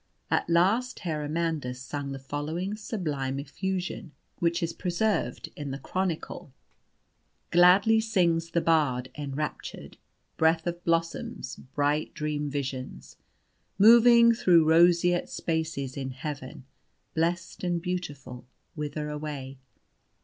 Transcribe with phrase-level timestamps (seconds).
[0.31, 6.51] At last Herr Amandus sung the following sublime effusion (which is preserved in the Chronicle):
[7.51, 9.97] "Gladly sings the Bard, enraptured,
[10.37, 13.17] Breath of blossoms, bright dream visions,
[13.77, 16.65] Moving thro' roseate spaces in Heaven,
[17.13, 19.59] Blessed and beautiful, whither away?